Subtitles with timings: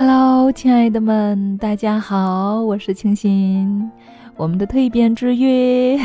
[0.00, 3.90] Hello，亲爱的们，大家好，我是清新。
[4.34, 5.98] 我们的蜕变之约，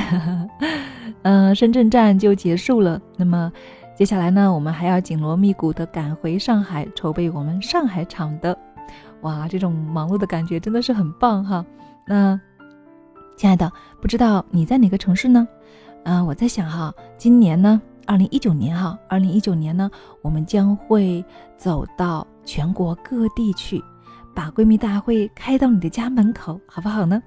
[1.22, 3.02] 嗯， 深圳站就结束了。
[3.16, 3.50] 那么
[3.96, 8.58] 接下来呢，我们还要紧锣密鼓的赶回上海，筹备我们上海场的。
[9.22, 11.66] 哇，这种忙碌的感觉真的是很棒哈。
[12.06, 12.38] 那
[13.38, 13.72] 亲爱的，
[14.02, 15.48] 不知道你在哪个城市呢？
[16.04, 19.90] 嗯，我在想哈，今年呢，二零一九年哈，二零一九年呢，
[20.22, 21.24] 我们将会
[21.56, 22.28] 走到。
[22.46, 23.84] 全国各地去，
[24.34, 27.22] 把闺蜜大会开到你的家门口，好不好呢？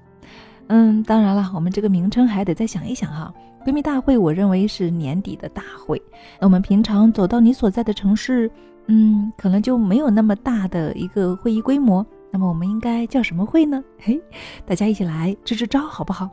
[0.67, 3.33] 嗯，当然了，我们这个名称还得再想一想哈。
[3.65, 6.01] 闺蜜大会，我认为是年底的大会。
[6.39, 8.49] 那我们平常走到你所在的城市，
[8.87, 12.05] 嗯，可能就没有那么大的一个会议规模。
[12.31, 13.83] 那么我们应该叫什么会呢？
[13.99, 14.21] 嘿，
[14.65, 16.29] 大家一起来支支招，好不好？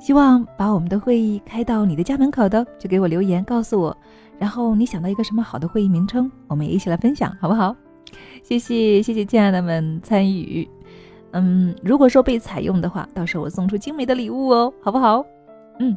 [0.00, 3.96] 希望把我们的会议开到你的家门口的，就给我留言告诉我。
[4.38, 7.74] 然后你想到一个什么好的会议名称，我们也一起来分享，好不好？
[8.48, 10.66] 谢谢谢谢亲爱的们参与，
[11.32, 15.22] 嗯，如果说被采用的话，到时候我送出精美的礼物哦，好不好？
[15.80, 15.94] 嗯，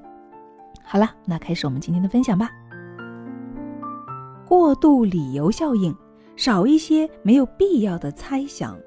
[0.84, 2.50] 好了，那开始我们今天的分享吧。
[4.46, 5.96] 过度理由效应，
[6.36, 8.78] 少一些没有必要的猜想，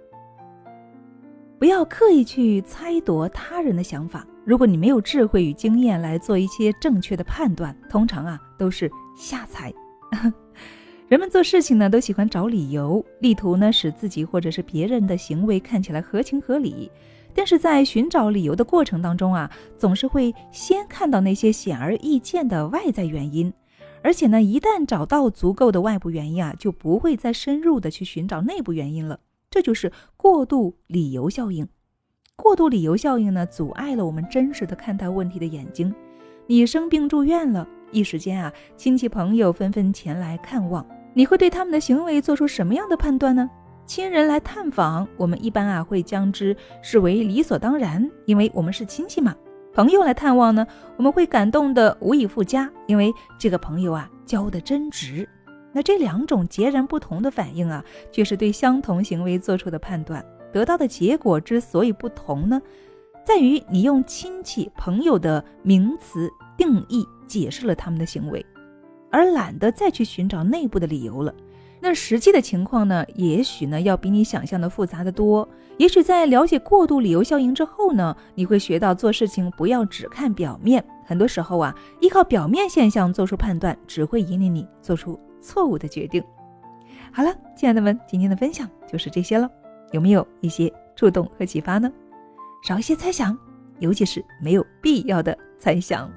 [1.59, 4.27] 不要刻意去猜度他人的想法。
[4.45, 9.73] 如果你没有智慧与经验来做一些正确的判断，通常啊都是瞎猜。
[11.15, 16.91] 人们做事情呢，都喜欢找理由，力图呢使自己或者是别人的行为看起来合情合理。
[17.33, 19.48] 但是在寻找理由的过程当中啊，
[19.79, 23.53] 总是会先看到那些显而易见的外在原因，
[24.03, 29.20] 而且呢，一旦找到足够的外部原因啊，就不会再深入的去寻找内部原因了。
[29.48, 31.69] 这就是过度理由效应。
[32.35, 35.95] 过度理由效应呢，阻碍了我们真实的看待问题的眼睛。
[36.48, 37.69] 你生病住院了。
[37.92, 40.85] 一时间啊，亲戚朋友纷纷前来看望，
[41.17, 43.48] 你会对他们的行为做出什么样的判断呢？
[43.87, 49.35] 亲人来探访，我们一般啊会将之视为理所当然，因为我们是亲戚嘛。
[49.73, 50.67] 朋友来探望呢，
[50.97, 55.29] 我们会感动的无以复加，因为这个朋友啊交的真值。
[55.73, 62.61] 那这两种截然不同的反应啊，却是对相同行为做出的判断，得到的结果之所以不同呢，
[63.25, 67.07] 在于你用亲戚朋友的名词定义。
[67.27, 68.45] 解释了他们的行为，
[69.14, 71.33] 而懒得再去寻找内部的理由了。
[71.79, 73.07] 那实际的情况呢？
[73.14, 75.48] 也许呢要比你想象的复杂的多。
[75.77, 80.85] 也许在了解过度理由效应之后呢，你会学到做事情不要只看表面。
[81.07, 86.20] 很多时候啊，依靠表面现象做出判断，只会引领你做出错误的决定。
[87.13, 89.48] 好了，亲爱的们，今天的分享就是这些了。
[89.92, 91.89] 有没有一些触动和启发呢？
[92.67, 93.39] 少一些猜想，
[93.79, 96.11] 尤其是没有必要的猜想。